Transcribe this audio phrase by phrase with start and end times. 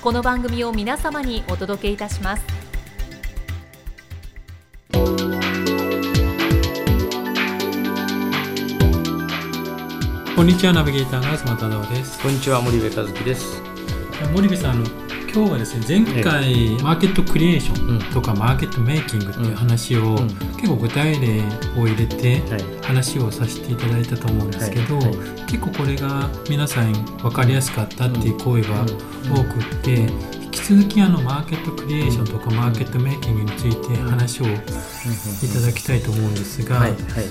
[0.00, 2.44] この番組を皆様にお届けいたします。
[10.36, 12.22] こんにちはナビゲーターの東忠夫です。
[12.22, 13.60] こんにちは森部和樹です。
[14.32, 20.16] 森部さんあの今日はですね前回マーケットクリエーションとかマーケットメイキングっていう話を、
[20.56, 21.42] 結構具体例
[21.76, 22.42] を入れて
[22.82, 24.98] 話をさせていただいたと思うんですけど、
[25.46, 28.84] 結構これが皆さん分かりやすかったっていう声が
[29.30, 30.08] 多くって
[30.58, 36.88] 引き続きあのマーケットクリエーションとかマーケットメイキングについて話をいただきたいと思うんですが、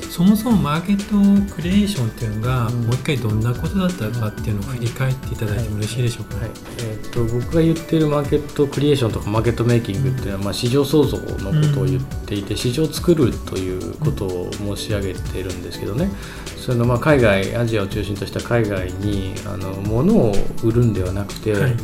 [0.10, 6.50] そもそもマーケットクリエーションっていうのがもう一回どんなことだったかっていうのを振り返っていただいてもよろしいでしょうか、はい。
[6.80, 16.10] えー、と僕が言っているマーケットクリエーションとかマーケットメイキングっていうのは、まあ、市場創造のことを言っていて、市場を作るということを申し上げているんですけどね。
[16.56, 20.34] そのまあ海外アジアを中心とした海外にあの物を
[20.64, 21.76] 売るんではなくて、はい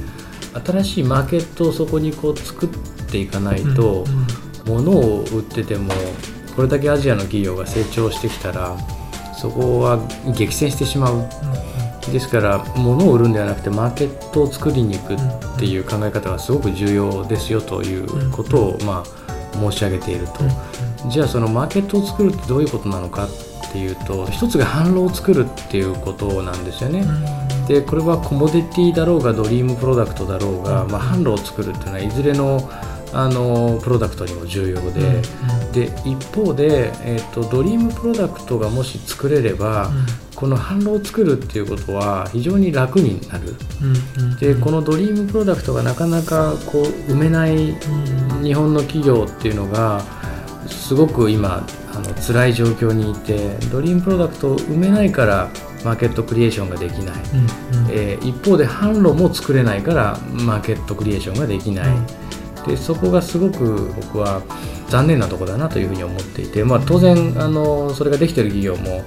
[0.66, 2.70] 新しいマーケットをそこにこう作っ
[3.12, 4.06] ていかないと、
[4.66, 5.94] 物を売ってても
[6.56, 8.78] これだけアジアの企業が成長してきたら
[9.36, 10.00] そこは
[10.38, 11.30] 激戦してしまう。
[12.12, 15.18] ですから物を売るんではなくてマーケットを作りに行くっ
[15.58, 20.34] ていう考え方がすごく重要ですよということをまあ申し上げていると。
[21.10, 27.06] じゃあそのマーケットを作るってどういうことなのかっていうと一つが販路を作るっていうことなんですよね。
[27.68, 32.70] でこれはコモディティだろうがドリームプロダクトだろうが、まあ、販路を作るっていうのはいずれの
[33.16, 35.66] あのプロダクトにも重要でうん。
[35.66, 43.56] うん、で一方で、えーと、ドリームプロダクトがもし作れれば、うん、この販路を作るっていうことは非常に楽になる、
[44.18, 47.76] うんうん、でこのドリームプロダクトがなかなかこう生めない
[48.42, 50.02] 日本の企業っていうのが
[50.68, 55.50] すごく今あの辛い状況にいてドリームプロダクトを埋めないから
[55.84, 62.00] マーケットクリエーションができない、うんうん、えー、一方で販路も作れないからマーケットクリエーションができない、う
[62.62, 64.42] ん、でそこがすごく僕は
[64.90, 69.04] 残念なところだなというふうに思っていて、まあ、当然あのそれができている企業も、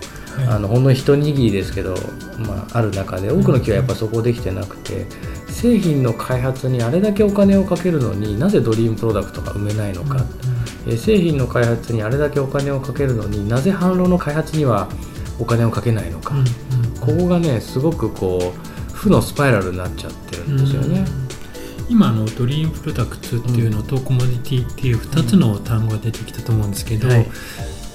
[0.46, 1.94] はい、あのほんの一握りですけど、
[2.38, 5.06] まあ、ある中で多くの企業はやっぱそこできてなくて
[5.48, 14.88] 製品の開発にあれだけお金をかけるのになぜドリームプロダクトが埋めないのか、うんうん、製品の開発にあれだけお金をかけるのになぜ販路の開発には
[15.38, 16.34] お金をかけないのか、
[17.00, 21.04] ここがねすごくこう負のスパイラルになっちゃってるんですよね。
[21.88, 27.26] 今のドリームプロダクツっていうのとコモディティっていう2つの単語が出てきたと思うんですけど、はい、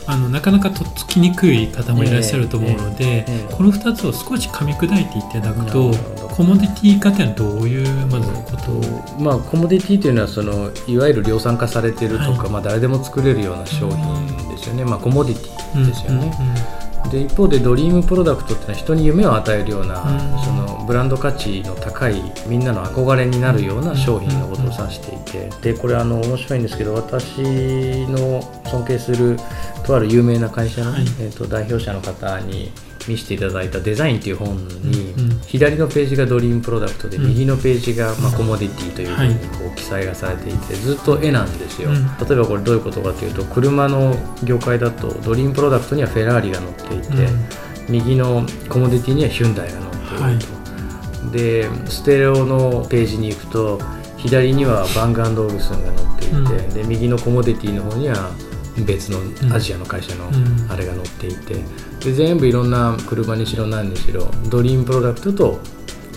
[0.07, 5.91] あのなかなかとっつきにくい方もいらっしゃると思うので、この2つを少し噛み砕いていただくと
[6.29, 16.33] コモディティ化っていうのはどういうまずことを、まあ、コモディティというのはそのいわゆる量産化されているとか、はい、まあ、誰でも作れるような商品ですよね、まあ、コモディティですよね。
[16.39, 20.03] うんうんうんで一方でドリームプロダクトっていうのは人に夢を与えるような、
[20.43, 27.41] そのブランド価値の高いみんなの憧れになるような商品のことを指していてでこれあの面白いんですけど私
[28.07, 29.37] の尊敬する
[29.85, 32.71] とある有名な会社の、はい、えー、と代表者の方に
[33.07, 35.13] 見せていただいたデザインという本に、
[35.51, 44.15] 左のページがドリームプロダクトで、右のページが、まあ、コモディティというふうにこう記載がされていてずっと絵なんですよ、例えばこれどういうことかというと車の
[44.45, 47.07] 業界だとドリームプロダクトにはフェラーリが乗っていて、
[47.89, 53.81] 右のコモディティにはヒュンダイが乗っていると、はい、でステレオのページに行くと
[54.15, 58.31] 左にはバング・アンド・オルフセンが乗っていて、うん、で右のコモディティの方には
[58.77, 59.19] 別の
[59.53, 60.29] アジアの会社の
[60.69, 61.55] あれが乗っていて、
[62.03, 65.59] で全部いろんな車にしろ何にしろドリームプロダクトと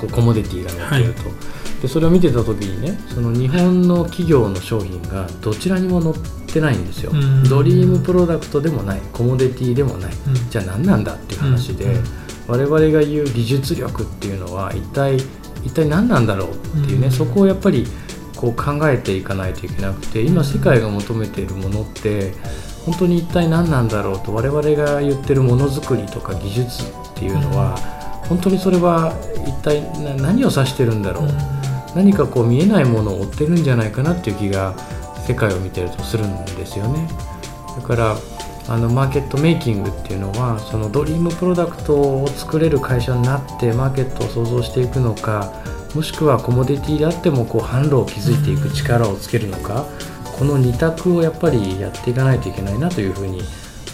[0.00, 1.34] こうコモディティが乗っていると、は
[1.78, 6.14] い、でそれを見てた時にねその日本の企業の商品がどちらにも載っ
[6.52, 7.12] てないんですよ、
[7.48, 10.12] ドリームプロダクトでもないコモディティでもない、
[10.50, 11.96] じゃあ何なんだっていう話で、
[12.46, 15.16] 我々が言う技術力っていうのは一体
[15.64, 16.52] 一体何なんだろうっ
[16.86, 17.86] ていうね、そこをやっぱり
[18.44, 22.34] ここう考えていかないといけなくて今世界が求めているものって
[22.84, 27.78] 本当に一体何なんだろうと我々が言ってるものづくりとか技術っていうのは、
[28.28, 29.14] 本当にそれは
[29.46, 29.80] 一体
[30.20, 31.28] 何を指してるんだろう、
[31.96, 34.74] 何かこう見えないものを追ってるんじゃないかなっていう気が
[35.26, 37.08] 世界を見てるとするんですよね。
[37.74, 38.16] だから
[38.68, 45.52] あのマーケットメイキングっていうのはそのドリームプロダクトを作れる会社になってマーケットを創造していくのか
[45.94, 49.86] もしくはコモディティであってもこう販路を築いていく力をつけるのか、
[50.38, 53.40] この2択をやっぱりやっていかないといけないなというふうに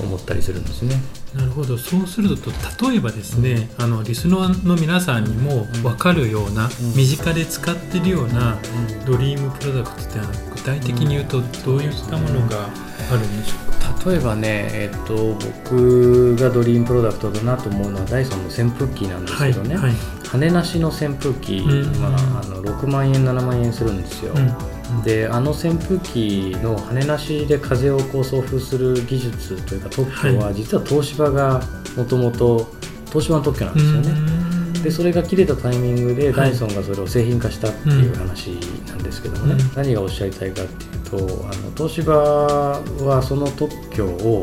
[0.01, 0.97] 思ったりするんですね。
[1.35, 1.79] なるほど。
[1.79, 2.51] そうすると
[2.89, 8.59] 例えばですね、うん、あのリスナーの皆さんにも分かるような、うん、身近で使ってるような
[9.07, 10.19] ドリームプロダクトって
[10.55, 12.69] 具体的に言うとどういったものが
[13.11, 19.97] あるんでしょうか例えばね、えっと、僕がドリームプロダクトだなと思うのはダイソンの扇風機なんですけどね、はいはい、
[20.29, 24.33] 羽なしの扇風機は、あの6万円7万円するんですよ。
[24.35, 31.63] うんであの扇風機の羽なしで風をこう送風する技術というか特許は、実は東芝が
[31.97, 32.69] もともと
[33.07, 34.60] 東芝の特許なんですよね。
[34.83, 38.49] でそれが切れたタイミングでダイソンがそれを製品化したっていう話
[38.89, 44.43] なんですけどもね、何がおっしゃりたいかっていうとあの東芝はその特許を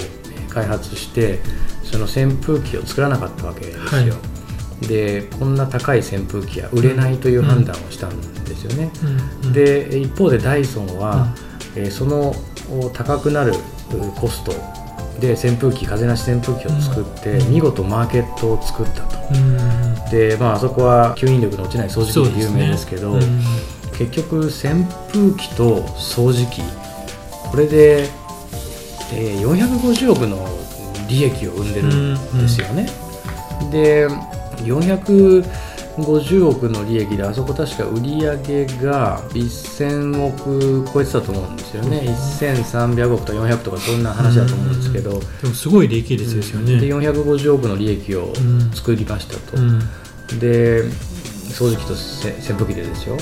[0.50, 1.40] 開発して
[1.84, 3.84] その扇風機を作らなかったわけですよ。
[3.86, 4.02] は
[4.84, 4.88] い。
[4.88, 9.48] でこんな高い扇風機は売れないという判断をしたんですよね、うん。
[9.48, 11.34] うん、で一方でダイソンは、
[11.76, 12.36] うん、えー、その
[12.94, 13.54] 高くなる
[14.20, 14.52] コスト
[15.20, 19.18] で扇風機風なし扇風機を作って、見事マーケットを作ったと、
[20.12, 23.26] でまああそこは吸引力の落ちない掃除機で有名ですけど、ね、
[23.98, 26.62] 結局扇風機と掃除機
[27.50, 28.10] これで、
[29.14, 30.48] えー、450億の
[31.08, 32.88] 利益を生んでるんですよね、
[33.72, 34.08] で
[35.98, 48.34] 450億の利益であそこ確か売り上げが1000億超えてたと思うんですよね、うん、1300億と400とかそんな話だと思うんですけど、でもすごい利益率ですよね、で450億の利益を
[48.74, 49.58] 作りましたと、
[50.40, 50.84] で
[51.50, 53.18] 掃除機と扇風機でですよ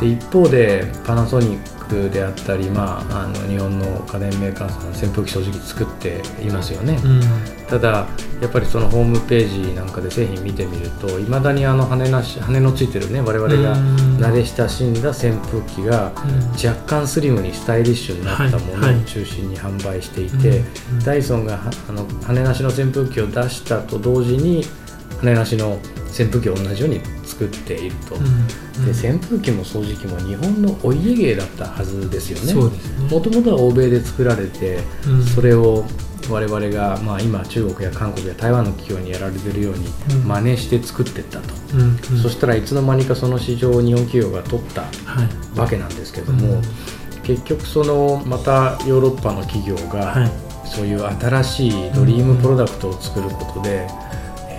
[0.00, 7.20] で一方でパナソニックであったり、まあ、あの日本の家電メーカーさん扇風機掃除機作っていますよね、うん、
[7.68, 8.06] ただ
[8.40, 13.76] やっぱりそのホームページなんかで製品見てみるといまだにあの羽なし羽のついてるね我々が
[14.18, 16.12] 慣れ親しんだ扇風機が
[16.62, 20.62] 若干スリムにスタイリッシュになったものを中心に販売していて、
[21.04, 24.64] ダイソンがあの羽なしの扇風機を出したと同時に
[25.20, 25.78] 羽なしの
[26.16, 32.54] 扇風機を同じように作っていると、うんうん、で扇風機も掃除機も日本のお家芸だったはずですよね。
[33.10, 35.84] もともとは欧米で作られて、うん、それを
[36.30, 39.88] 我々が、まあ、今中国や韓国や台湾の企業にやられてるように
[40.24, 44.82] 真似して作っていったと、うんうん、そしたらいつの間にかその市場を日本企業が取った
[45.60, 46.62] わけなんですけども、はい、
[47.22, 50.30] 結局そのまたヨーロッパの企業が、はい、
[50.66, 53.86] そういう新しいドリームプロダクトを作ることで、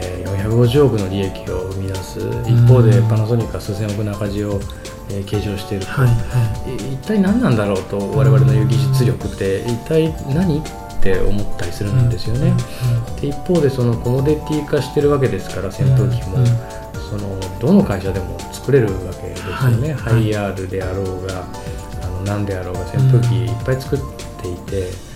[0.01, 2.19] えー、450億の利益を生み出す。
[2.45, 4.59] 一方でパナソニックは数千億の赤字を、
[5.09, 6.13] えー、計上していると、はいは
[6.67, 10.63] い、一体何なんだろうと我々の言う技術力って一体何っ
[11.01, 12.53] て思ったりするんですよね。
[13.21, 16.37] で一方でそのコモディティ化してるわけですから扇風機も、
[17.09, 21.45] そのどの会社でも作れるわけですよね、はい、ハイヤールであろうが
[22.03, 23.99] あの何であろうが扇風機いっぱい作っ
[24.41, 25.07] ていて。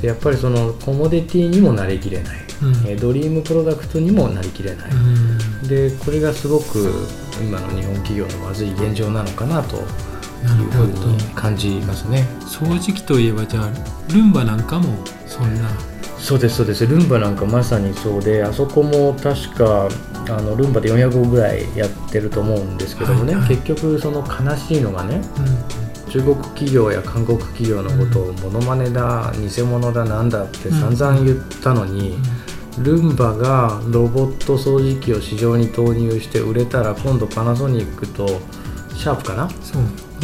[0.00, 2.49] でやっぱりそのコモディティにもなりきれない
[2.86, 4.90] えドリームプロダクトにもなりきれない、
[5.68, 7.06] でこれがすごく
[7.40, 9.84] 今の日本企業のまずい現状なのかなという
[10.70, 12.26] ふうに感じますね。
[12.40, 13.70] 掃除機といえばじゃあ
[14.12, 15.70] ルンバなんかもそんな。
[16.18, 16.86] そうですそうです。
[16.86, 19.88] ルンバなんかまさにそうであそこも確か
[20.28, 25.22] あのルンバで400億ぐらいやってると思うんですけどもね、はいはい、結局その悲しいのがね、
[26.06, 38.26] うん、中国企業や韓国企業のことをモノマネだ偽物だなんだって散々言ったのに、うんうんルンバがロボット掃除機を市場に投入して売れたら今度パナソニックと
[38.94, 39.48] シャープかな？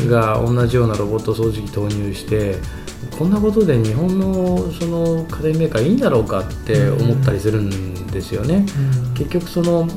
[0.09, 2.57] が同じようなロボット掃除機投入して
[3.19, 8.67] こんなことで日本のその家電メーカーいいんだろうかって思ったりするんですよね。
[9.09, 9.89] うん、結局その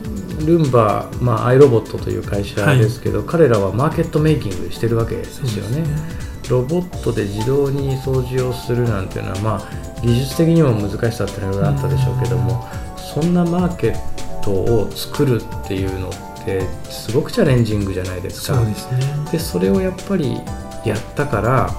[0.45, 5.83] ルンバ、まあ、アイロボットという会社ですけど、はい、彼らはマーケットメイキングしてるわけですよね。
[6.49, 16.11] ロボットで自動に掃除をするなんていうのは、まあ、技術的にも難しさっていろいろあったでしょうけども、そんなマーケットを作るっていうのっ
[16.43, 18.55] てすごくチャレンジングじゃないですか。
[18.55, 18.99] そうですね、
[19.31, 20.41] でそれをやっぱり
[20.85, 21.69] やったから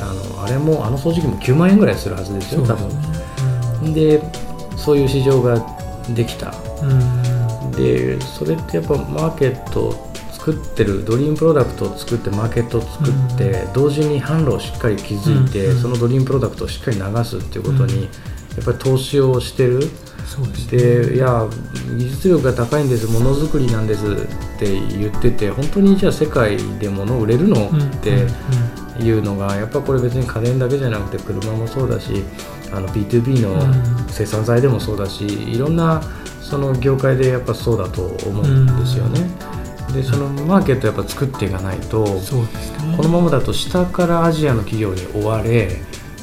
[0.00, 3.92] あのあれもあの掃除機も9万円ぐらいするはずですよ多分。
[3.92, 4.22] で
[4.76, 5.58] そういう市場が
[6.14, 6.54] できた。
[7.76, 10.07] でそれってやっぱマーケット
[10.48, 18.08] 作作ってるドリームプロダクトを作ってマーケットを作って、うん、同時に販路をしっかり築いて、うん、そのドリームプロダクトをしっかり流すっていうことに、や
[18.62, 19.80] っぱり投資をしてる。
[20.70, 21.48] で、ね、いや
[21.96, 27.70] 技術力が高いんですものづくりなんですって言ってて本当にじゃあ世界で物を売れるの、っ
[28.02, 28.26] て
[29.02, 32.24] いうのがやっぱこれ別に家電だけじゃなくて車もそうだし
[32.70, 36.02] あの B2B の生産材でもそうだし、いろんな
[36.42, 39.30] その業界でやっぱそうだと思うんですよね。
[39.92, 42.20] でそのマーケットやっぱ作っていかないと、ね、
[42.96, 45.68] このままだと下からアジアの企業に追われ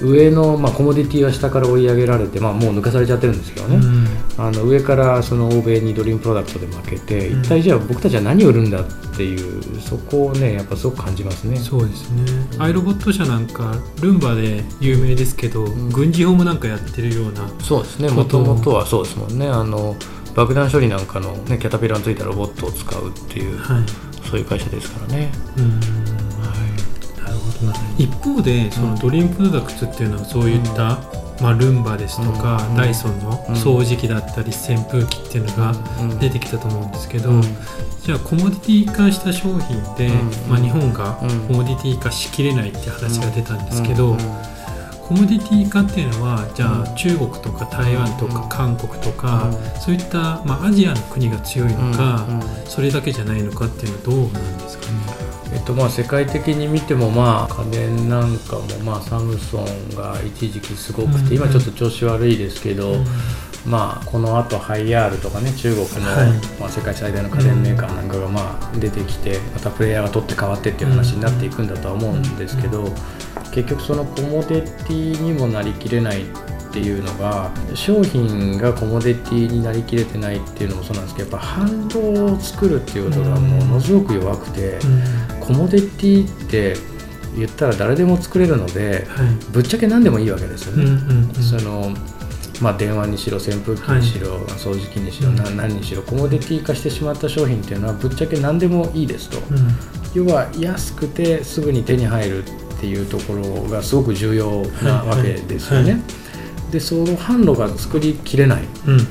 [0.01, 4.07] 上の、まあ、コモディティは下から追い上げられて、まあ、もう抜かされちゃってるんですけどね、うん、
[4.37, 11.55] あの上からその欧米にドリームプロダクトで負けて、うん、一体じゃあ僕たちは何を売るんだっていうそこをねやっぱすごく感じますね。
[11.55, 12.23] そうですね、
[12.55, 18.09] うん、アイロボット社なんかルンバで有名ですけど、軍事法もなんかやってるようなそうですね。
[18.09, 19.47] もともとはそうですもんね。
[19.47, 19.95] あの
[20.35, 23.83] 爆弾処理なんかの、ね、キャタピラーについたロボットを使うっていう、はい、
[24.29, 25.31] そういう会社ですからね。
[25.57, 25.79] うん。
[27.97, 30.99] 一方でそのドリームプロダクツっていうのはそういった、
[31.41, 35.73] まあ、ルンバですとか、ダイソンの掃除機だったり扇風機っていうのが
[36.19, 37.31] 出てきたと思うんですけど、
[38.03, 40.09] じゃあコモディティ化した商品で、
[40.49, 41.13] まあ、日本が
[41.47, 43.65] コモディティ化しきれないって話が出たん。
[43.65, 44.17] ですけど、
[45.07, 52.25] コモディティ化っていうのはじゃあ中国とか台湾とか韓国とか、そういった、まあ、アジアの国が強いのか、
[52.67, 55.34] それだけじゃないのかっていうのはどうなんですかね？
[55.53, 62.95] えっとまあ、世界的に見ても、まあ、家電なんかも、まあ、サムソンが一時期すごくて、今ちょっと調子悪いですけど、
[63.65, 72.91] まあ、このあとハイヤールとかね中国の、はい、まあ、世界最大の家電メーカーなんかがまあ出てきてまたプレイヤーが取って変わってっていう話になっていくんだとは思うんですけど
[73.51, 84.77] 結局そのコモディティにもなりきれないっていうのが商品がコモディティになりきれてないっていうのもそうなんですけどやっぱ反動を作るっていうことがものすごく弱くて、
[85.47, 86.75] コモディティって
[87.37, 90.99] 言ったら誰でも作れるので、はい、ぶっちゃけ何でもいいわけですよね。
[91.41, 91.93] その
[92.61, 105.91] まあ、電話にしろ扇風機にしろ、はい、掃除機にしろ、うん、何にしろコモディティ化してしまった商品っていうのはぶっちゃけ何でもいいですと、うん、要は安くてすぐに手に入るっていうところがすごく重要なわけですよね。
[105.91, 105.99] はい。
[105.99, 105.99] は
[106.69, 106.71] い。
[106.71, 109.07] でその販路が作りきれない、うん、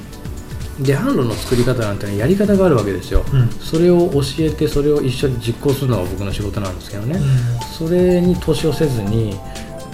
[0.80, 7.18] で販路の作り方なんて、ね、やり方があるわけですよ、うん、それを教えてそれを一緒に実行するのが僕の仕事なんですけどね、
[7.78, 9.38] それに投資をせずに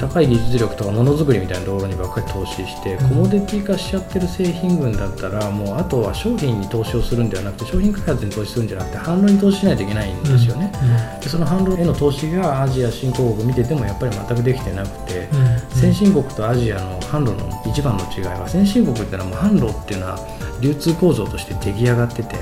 [0.00, 10.72] 高い技術力とかものづくりみたいなところにばっかり投資して、コモディティ化しちゃってる製品群だったらもうあとは商品に投資をするんではなくて商品開発に投資するんじゃなくて販路に投資しないといけないんですよね、
[11.20, 15.28] でその販路への投資がアジア新興国見ててもやっぱり全くできてなくて、
[15.74, 22.36] 先進国とアジアの販路の一番の違いは先進国ってのはもう販路っていうのは流通構造として出来上がってて、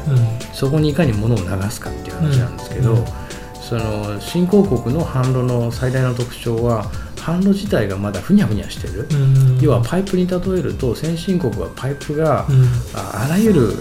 [0.53, 3.05] そこにいかに物を流すかっていう話なんですけど、
[3.61, 6.85] その新興国の販路の最大の特徴は
[7.17, 9.07] 販路自体がまだふにゃふにゃしてる、
[9.61, 12.47] 要はパイプに例えると先進国はパイプが、
[12.95, 13.75] あらゆる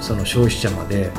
[0.00, 1.10] その消費者まで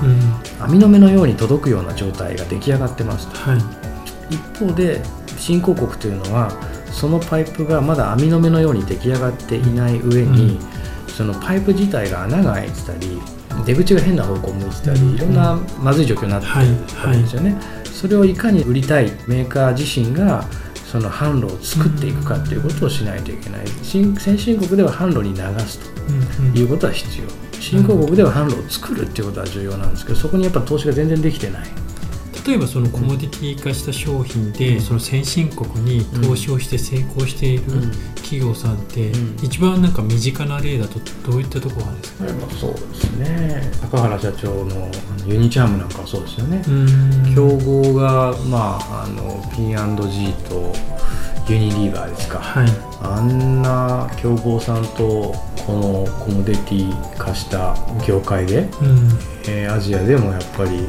[0.59, 5.01] 網の目のように届くような状態が出来上がってますと、はい、一方で
[5.37, 6.51] 新興国というのは
[6.91, 10.74] そのパイプがまだ網の目のように出来上がっていない上に、うん、
[11.15, 13.21] そのパイプ自体が穴が開いてたり
[13.65, 20.43] 出口が変な方向を向いてたり、うん、いろんなまずい状況になってるわけですよね、はいはい、それをいかに売りたいメーカー自身が
[20.85, 23.67] その販路を作っていくかということをしないといけない。
[23.67, 27.27] 先進国では販路に流すということは必要。
[27.59, 31.84] 新興国では販路を作るっていうことは重要なんですけどそこにやっぱ投資が全然できてない。
[32.45, 37.63] 例えばそのコモディティ化した商品で、その先進国に投資をして成功している
[38.17, 39.11] 企業さんって、
[39.41, 40.99] 一番なんか身近な例だと
[41.29, 43.71] どういったところなんですか、そうですね。
[43.89, 44.91] 高原社長の
[45.25, 46.61] ユニチャームなんかはそうですよね。
[47.33, 50.71] 競合が、まあ、あの P&G と
[51.47, 52.67] ユニリーバーですか、はい、
[53.01, 55.33] あんな競合さんと
[55.65, 57.75] このコモディティ化した
[58.05, 58.67] 業界で、うん、
[59.47, 60.87] えー、アジアでもやっぱり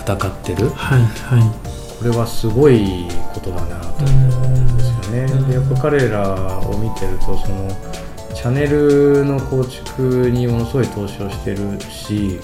[0.00, 5.44] 戦ってる、はいはい、これはすごいことだなと思うんですよね。
[5.48, 7.68] でやっぱ彼らを見てるとその
[8.34, 12.40] チャンネルの構築にものすごい投資をしてるし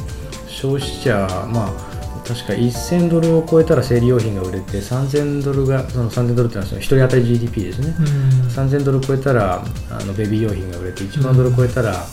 [0.46, 1.96] 消費者まあ
[2.26, 7.94] 確か1000ドルを超えたら生理用品が売れて3000ドルがその3000ドルっていうのは1人当たり GDP ですね、
[8.50, 12.04] 3000ドル超えたらあのベビー用品が売れて1万ドル超えたら、あの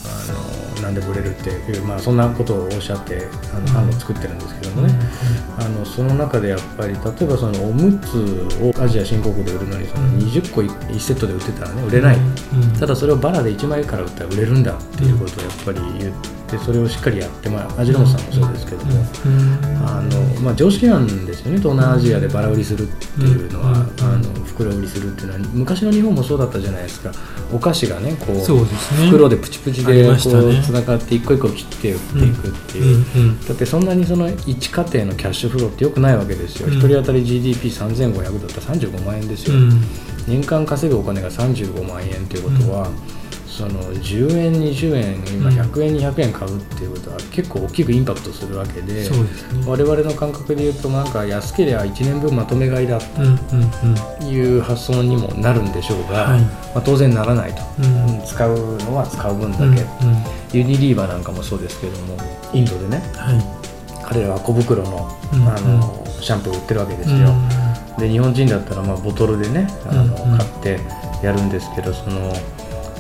[0.84, 4.94] 何でも売れるっていう、まあ、そんなことをおっしゃってあの販路を作ってるんですけどもね、
[5.58, 12.18] あのその中でやっぱり例えばそのおむつをアジア新興国で売るのにその20個1セットで売ってたらね売れない、
[12.80, 16.14] ただそれをバラで1枚から売ったら売れるんだっていうことをやっぱり言っ
[16.50, 19.06] てそれをしっかりやって、まあ、味の素さんもそうですけども、
[19.88, 21.58] あのまあ、常識なんですよね。
[21.58, 25.40] 東南アジアでバラ売りするっていうのは、あの袋売りするっていうのは。
[25.54, 27.12] 昔の日本もそうだったじゃないですか。
[27.52, 28.42] お菓子がねこう、ね、
[29.10, 39.56] 袋でプチプチでこうつながって一個一個切って売っていくっていう、うんうん、だってそんなにその一家庭のキャッシュフローってよくないわけですよ、うん、1人当たり GDP3500 だったら35万円ですよ、
[40.28, 42.90] 年間稼ぐお金が35万円ということは、
[43.54, 49.10] その10円20円今100円200円買うっていうことは結構大きくインパクトするわけで、ね、
[49.68, 56.30] 我々の感覚で言うとなんか安ければ1年分まとめ買いだという発想にもなるんでしょうが、
[56.74, 59.78] まあ、当然ならないと、うん、使うのは使う分だけ、うんうん、
[60.52, 62.18] ユニリーバーなんかもそうですけども
[62.54, 65.16] インドでね、はい、彼らは小袋の,、
[65.48, 67.36] あのシャンプー売ってるわけですよ、
[68.00, 70.80] で日本人だったらまあボトルでねあの、買って
[71.24, 72.34] やるんですけどその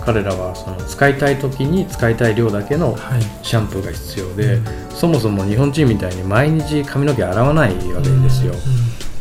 [0.05, 2.97] 彼らはその使いたい時に使いたい量だけの
[3.41, 8.53] シャンプーが必要で、はい、そもそも日本人みたいに毎日髪の毛洗わないわけですよ。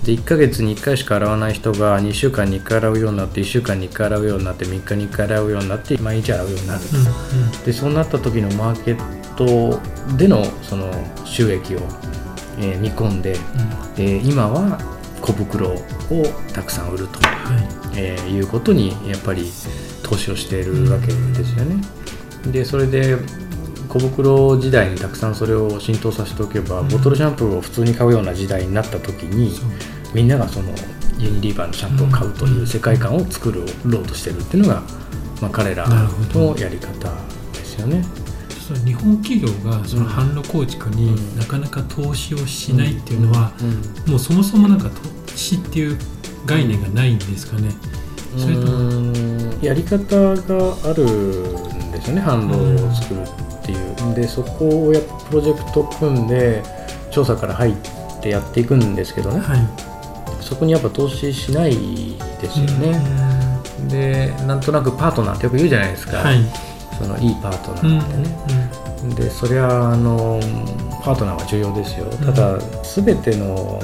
[0.04, 10.90] で1ヶ月に1回しか洗わない人が2週間に1回洗うようになって1週間に1回洗うようになって3日に1回洗うようになって毎日洗うようになると、うんうん、でそうなった時のマーケットでのその
[11.24, 11.78] 収益を、
[12.58, 14.76] えー、見込んで、うん、で今は
[15.20, 15.76] 小袋を
[16.52, 17.54] たくさん売ると、は
[17.94, 19.48] い、えー、いうことにやっぱり
[20.02, 21.82] 投資をしているわけですよね。
[22.50, 23.16] でそれで
[23.88, 29.52] 小袋時代にたくさんそれを浸透させておけば、ボトルシャンプーを普通に買うような時代になった時に、
[30.14, 30.70] みんながその
[31.18, 34.82] ユニリーバーのシャンプーを買うという世界観を作ろうとしてるっていうのが、
[35.42, 37.10] まあ、彼らのやり方
[37.52, 38.02] ですよね。
[38.86, 43.52] 日本企業がその販路構築になかなか投資をしないっていうのは、
[44.06, 45.98] もうそもそもなんか投資っていう
[46.46, 47.68] 概念がないんですかね。
[48.36, 54.14] それとやり方があるんですよね販路を作るっていう。
[54.14, 56.62] でそこをやプロジェクト組んで
[57.10, 57.74] 調査から入っ
[58.20, 59.58] てやっていくんですけどね、はい、
[60.40, 61.76] そこにやっぱ投資しない
[62.40, 63.00] ですよね、
[63.88, 66.38] でなんとなくパートナーってよく言うじゃないですか、はい、
[66.98, 68.06] そのいいパートナーっ
[69.00, 70.40] てね、でそれはあの
[71.04, 72.06] パートナーは重要ですよ。
[72.24, 73.80] ただ、全ての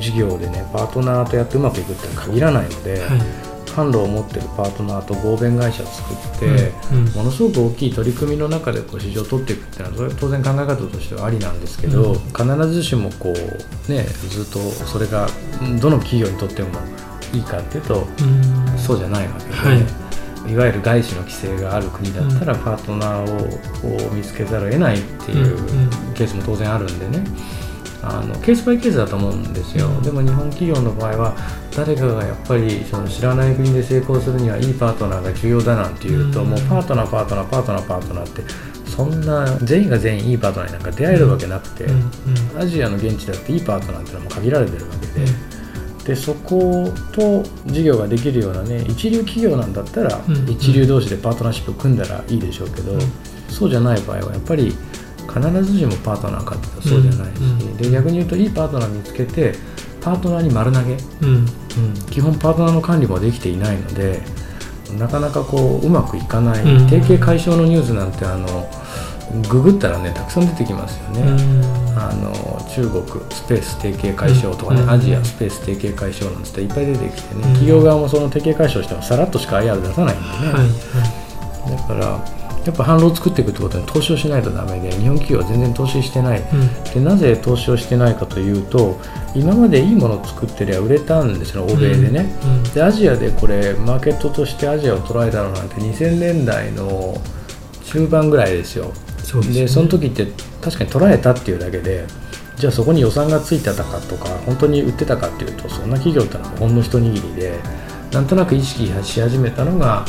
[0.00, 3.43] 事業でねパートナーとやってうまくいくって限らないので、はい
[3.74, 15.26] 販路を持ってるパートナーと合弁会社を作って、うんうん、ものすごく大きい取り組みの中でこう市場を取っていくっていうのは当然考え方としてはありなんですけど、うん、必ずしもこう、ね、ずっとそれが
[15.80, 16.68] どの企業にとっても
[17.32, 18.06] いいかっていうと、
[18.78, 19.52] そうじゃないわけで。
[19.52, 20.04] はい。
[20.46, 25.56] いわゆる外資の規制がある国だったらパートナーを見つけざるを得ないっていう
[26.14, 27.24] ケースも当然あるんでね
[28.06, 31.36] あのケースバイケースだと思うんですよ、でも日本企業の場合は
[31.74, 38.42] 誰かがやっぱりその知らない国で成功するにはいいパートナーが重要だなんていうと、もうパートナーパートナーパートナーパートナーって
[38.90, 41.86] そんな全員が全員いいパートナーになんか出会えるわけなくて、
[42.58, 45.54] アジアの現地だっていいパートナーっていうのはも限られてるわけで。
[46.04, 52.92] でそこと事業ができるようなね一流企業なんだったら、一流同士でパートナーシップを組んだらいいでしょうけど、
[53.48, 54.76] そうじゃない場合はやっぱり
[55.26, 57.40] 必ずしもパートナーかってそうじゃないし、
[57.78, 59.54] で逆に言うといいパートナー見つけて
[60.00, 61.46] パートナーに丸投げ、うん。
[62.10, 64.22] 基本パートナーの管理もできていないので
[64.98, 68.70] なかなかこううまくいかない、うん、提携解消のニュースなんてあの
[69.48, 71.22] ググったらねたくさん出てきますよね、
[71.96, 72.32] あの
[72.70, 80.68] 中国スペース提携解消とかね、アジアスペース提携解消なんていっぱい出てきてね、企業側もその提携解消してもさらっとしか IR 出さないんでね、はいは
[81.68, 88.98] い、だからやっぱ販路を作っていくってことに投資をしないとダメで日本企業は全然投資してない、うん、でなぜ投資をしてないかというと
[89.34, 92.54] 今までいいものを作ってりゃ売れたんですよ欧米でね、うん。
[92.56, 97.20] うん、でアジアでこれマーケットとしてアジアを捉えたのなんて2000年代の
[97.84, 98.92] 中盤ぐらいですよ。
[99.22, 100.26] そで、ね、その時って
[100.60, 102.06] 確かに捉えたっていうだけで
[102.56, 107.58] じゃあそこに予算がついてたかとか本当に売ってたかっていうとそんな企業ってのはほんの一握りで
[108.12, 110.04] なんとなく意識し始めたのが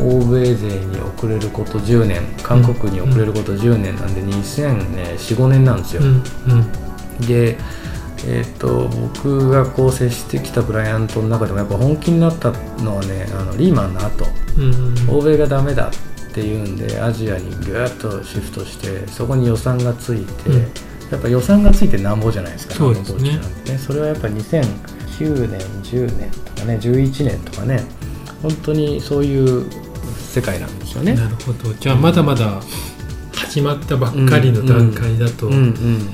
[0.00, 6.02] 欧米勢に遅れること10年韓国に遅れること10年なんで2004,5年なんですよ。
[6.02, 7.56] うんうん、で、
[8.26, 14.24] えーと、僕がこう接してきたクライアントの中でもやっぱ本気になったのはねあのリーマンの後、
[14.58, 15.90] うん、欧米がダメだ
[16.30, 20.50] っていうんでアジアにぐっとシフトしてそこに予算がついて、
[21.10, 23.38] やっぱ予算がついてなんぼじゃないですか、そうですね。
[23.66, 23.78] ね。
[23.78, 27.82] それはやっぱ2009年10年とかね11年とかね。
[28.42, 29.68] 本当にそういう
[30.16, 31.14] 世界なんですよね。
[31.14, 31.72] なるほど。
[31.74, 32.60] じゃあまだまだ
[33.34, 35.70] 始まったばっかりの段階だと、今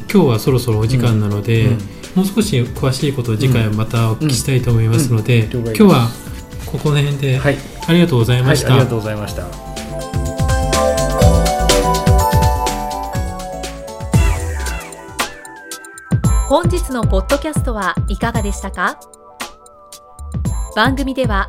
[0.09, 1.77] 日はそろそろお時間なので、
[2.15, 6.09] もう少し詳しいことを次回またお聞きしたいと思いますので、今日は
[6.67, 9.47] ここの辺で、はい、ありがとうございました、はい、ありがとうございました。
[16.49, 19.01] 本日のポッドキャストはいかがでしたか？
[20.77, 21.49] 番組では